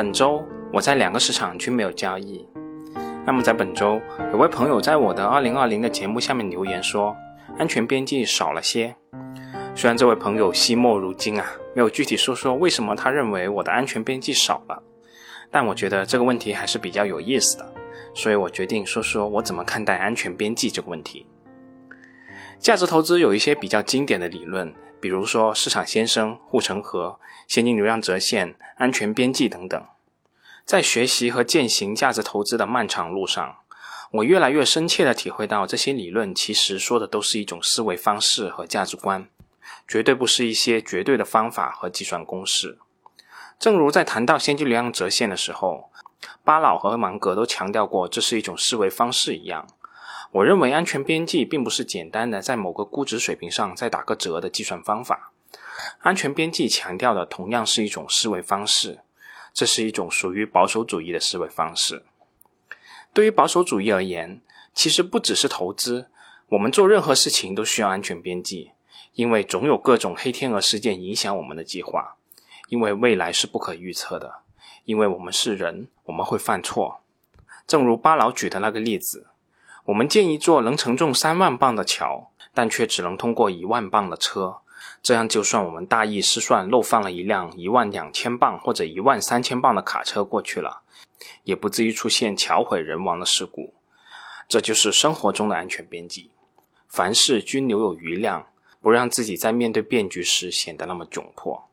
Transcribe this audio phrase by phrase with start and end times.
[0.00, 0.42] 本周
[0.72, 2.48] 我在两个市场均没有交易。
[3.26, 4.00] 那么在本周，
[4.32, 7.14] 有位朋友在我的二零二零的节目下面留言说，
[7.58, 8.96] 安全边际少了些。
[9.74, 11.44] 虽然这位朋友惜墨如金啊，
[11.74, 14.82] 没有具体说说为什么他认为我的安全边际少了，
[15.50, 17.72] 但我觉得这个问题还是比较有意思的，
[18.14, 21.26] 所以我决定说说我怎么看待安全边际这个问题。
[22.60, 29.82] 价值投资有一些比较经典的理论，比如说市场先生、护城河、现金流量折现、安全边际等等。
[30.66, 33.56] 在学习和践行价值投资的漫长路上，
[34.10, 39.26] 我越来越深切地体会到，这些理论其实说的都是一种思维方式和价值观。
[39.88, 42.78] 绝对不是一些绝对的方法和计算公式。
[43.58, 45.90] 正如在谈到现金流量折现的时候，
[46.44, 49.66] 巴老和芒格都强调过这是一种思维方式一样。
[50.32, 55.32] 我认为安全边际并不是简单的在某个估值水平上再打个折的计算方法。
[56.00, 59.00] 安全边际强调的同样是一种思维方式，
[59.52, 62.04] 这是一种属于保守主义的思维方式。
[63.12, 64.40] 对于保守主义而言，
[64.72, 66.06] 其实不只是投资，
[66.50, 68.72] 我们做任何事情都需要安全边际。
[69.14, 72.14] 因为总有各种黑天鹅事件影响我们的计划，
[72.68, 74.42] 因为未来是不可预测的，
[74.84, 77.00] 因为我们是人，我们会犯错。
[77.66, 79.26] 正如巴老举的那个例子，
[79.90, 84.58] 我们建一座能承重三万磅的桥，但却只能通过一万磅的车。
[85.02, 90.82] 这样，就算我们大意失算漏放了一辆一万两千磅或者一万三千磅的卡车过去了，
[91.42, 93.74] 也不至于出现桥毁人亡的事故。
[94.46, 96.30] 这就是生活中的安全边际，
[96.88, 98.46] 凡事均留有余量。
[98.82, 101.68] 不让自己在面对变局时显得那么窘迫，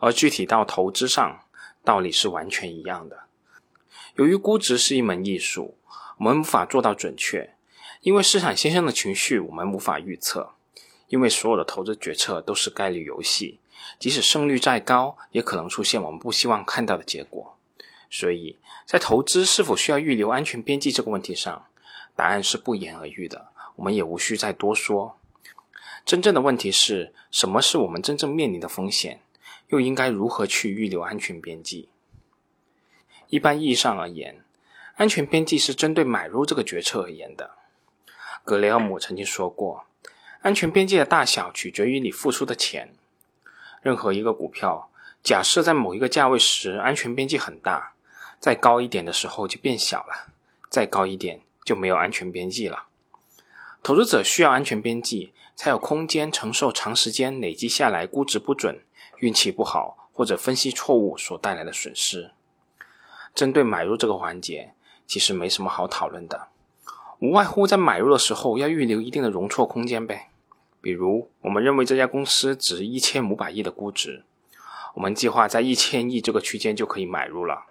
[0.00, 1.44] 而具体到投资上，
[1.82, 3.20] 道理是完全一样的。
[4.16, 5.78] 由于估值是一门艺术，
[6.18, 7.54] 我们无法做到准确，
[8.00, 10.52] 因为市场先生的情绪我们无法预测，
[11.08, 13.58] 因为所有的投资决策都是概率游戏，
[13.98, 17.56] 即使胜率再高，也可能出现我们不希望看到的结果。
[18.10, 21.66] 所以在投资是否需要预留安全边际这个问题上，
[22.14, 25.18] 答案是不言而喻的，我们也无需再多说。
[26.04, 29.20] 真正的问题是什么是我们真正面临的风险，
[29.68, 31.88] 又应该如何去预留安全边际？
[33.28, 34.44] 一般意义上而言，
[34.96, 37.52] 安全边际是针对买入这个决策而言的。
[38.44, 39.84] 格雷厄姆曾经说过，
[40.40, 42.94] 安全边际的大小取决于你付出的钱。
[43.80, 44.90] 任何一个股票，
[45.22, 47.94] 假设在某一个价位时安全边际很大，
[48.38, 50.32] 再高一点的时候就变小了，
[50.68, 52.84] 再高一点就没有安全边际了。
[53.82, 58.80] 投资者需要安全边际，才有空间承受长时间累积下来估值不准、
[59.18, 62.30] 运气不好或者分析错误所带来的损失。
[63.34, 64.74] 针对买入这个环节，
[65.06, 66.48] 其实没什么好讨论的，
[67.18, 70.28] 无外乎在买入的时候要预留一定的容错空间呗。
[70.80, 74.24] 比如，我们认为这家公司值一千五百亿的估值，
[74.94, 77.66] 我们计划在一千亿这个区间就可以买入了，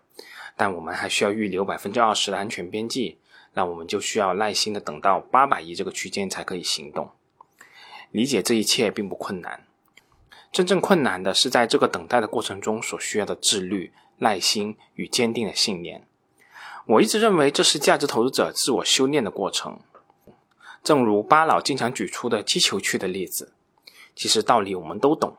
[0.55, 3.17] 但我们还需要预留百分之二十的安全边际。
[3.53, 7.11] 那我们就需要耐心的等到八百亿这个区间才可以行动。
[8.11, 9.67] 理解这一切并不困难，
[10.53, 16.07] 真正困难的是在这个等待的过程中所需要的自律、耐心与坚定的信念。
[16.91, 19.79] 我一直认为这是价值投资者自我修炼的过程。
[20.83, 23.53] 正如巴老经常举出的击球区的例子，
[24.13, 25.37] 其实道理我们都懂。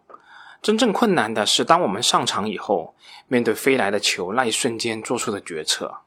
[0.63, 2.95] 真正困难的是当我们上场以后，
[3.27, 5.99] 面对飞来的球那一瞬间做出的决策。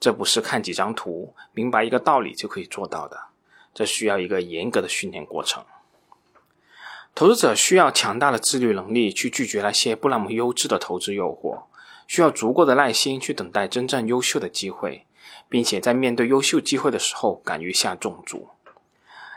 [0.00, 3.16] 这不是看几张图明白一个道理就可以做到的，
[3.72, 5.64] 这需要一个严格的训练过程。
[7.14, 11.62] 投资者需要强大的自律能力去拒绝那些不那么优质的投资诱惑，
[12.12, 15.06] 需要足够的耐心去等待真正优秀的机会，
[15.48, 18.50] 并且在面对优秀机会的时候敢于下重注。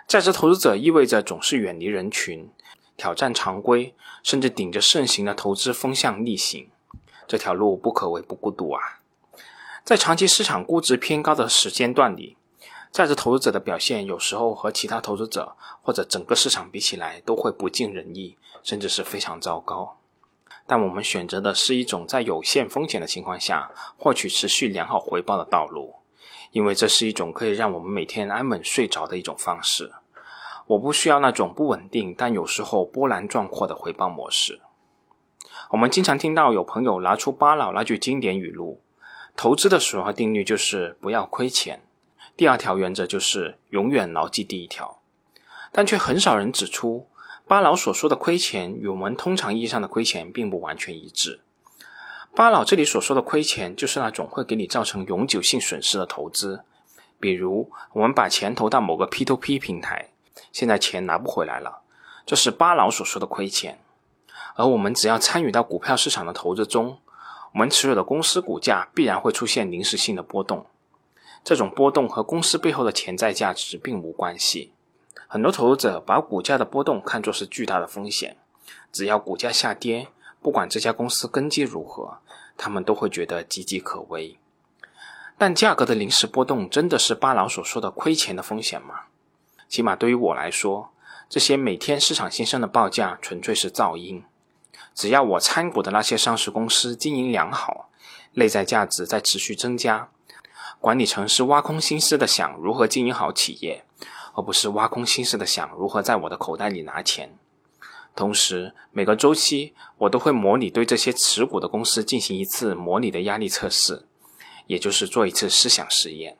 [0.05, 2.49] 价值投资者意味着总是远离人群，
[2.97, 6.67] 挑战常规，甚至顶着盛行的投资风向逆行。
[7.25, 8.99] 这条路不可谓不孤独啊！
[9.85, 12.35] 在长期市场估值偏高的时间段里，
[12.91, 19.95] 价值投资者的表现有时候和其他投资者或者整个市场比起来都会不尽人意，甚至是非常糟糕。
[20.67, 25.95] 但我们选择的是一种在有限风险的情况下获取持续良好回报的道路，
[26.51, 29.91] 因为这是一种可以让我们每天安稳睡着的一种方式。
[30.67, 34.61] 我不需要那种不稳定但有时候波澜壮阔的回报模式。
[35.69, 38.81] 我们经常听到有朋友拿出巴老那句经典语录。
[39.37, 41.81] 投资的首要定律就是不要亏钱，
[42.37, 45.01] 第二条原则就是永远牢记第一条，
[45.73, 47.09] 但却很少人指出，
[47.47, 51.41] 巴老所说的亏钱与我们通常意义上的亏钱并不完全一致。
[52.35, 56.63] 巴老这里所说的亏钱，就是那种会给你造成永久性损失的投资，
[57.19, 60.09] 比如我们把钱投到某个 P2P 平台，
[60.51, 61.81] 现在钱拿不回来了，
[62.25, 63.79] 这是巴老所说的亏钱，
[64.55, 66.97] 而我们只要参与到股票市场的投资中。
[67.53, 70.65] 我们持有的公司股价必然会出现临时性的波动。
[71.41, 74.73] 这种波动和公司背后的潜在价值并无关系。
[75.27, 78.37] 很多投资者把股价的波动看作是巨大的风险，
[78.91, 80.07] 只要股价下跌，
[80.41, 82.19] 不管这家公司根基如何，
[82.57, 84.37] 他们都会觉得岌岌可危。
[85.37, 89.01] 但价格的临时波动真的是巴老所说的亏钱的风险吗？
[89.67, 90.91] 起码对于我来说，
[91.27, 94.23] 这些每天市场新生的报价纯粹是噪音。
[94.93, 97.89] 只要我参股的那些上市公司经营良好，
[98.33, 100.09] 内在价值在持续增加，
[100.79, 103.84] 管理层是挖空心思的想如何经营好企业，
[104.35, 107.37] 而不是挖空心思的想如何在我的口袋里拿钱。
[108.15, 114.05] 同时，每个周期我都会模拟对这些持股的公司进行一次模拟的压力测试。
[114.67, 116.39] 也就是做一次思想实验，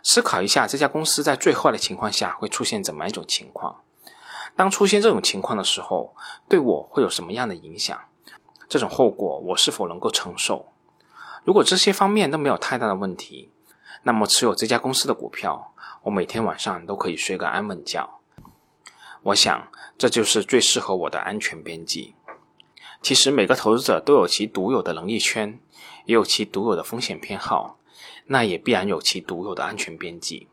[0.00, 3.80] 思考一下这家公司在最坏的情况下会出现怎么一种情况。
[4.54, 6.14] 当出现这种情况的时候，
[6.48, 7.98] 对我会有什么样的影响？
[8.68, 10.72] 这种后果我是否能够承受？
[11.42, 13.50] 如果这些方面都没有太大的问题，
[14.02, 18.20] 那么持有这家公司的股票，我每天晚上都可以睡个安稳觉。
[19.22, 22.14] 我想，这就是最适合我的安全边际。
[23.00, 25.58] 其实每个投资者都有其独有的能力圈。
[26.06, 27.78] 也有其独有的风险偏好，
[28.26, 30.48] 那也必然有其独有的安全边际。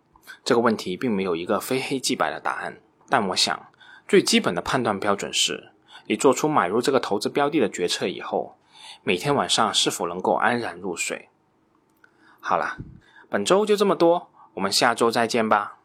[0.45, 2.79] 这个问题并没有一个非黑即白的答案，
[3.09, 3.67] 但我想
[4.07, 5.73] 最基本的判断标准是：
[6.05, 8.55] 你做出买入这个投资标的的决策以后，
[9.03, 11.27] 每天晚上是否能够安然入睡。
[12.39, 12.77] 好了，
[13.31, 15.77] 本周就这么多，我们下周再见吧。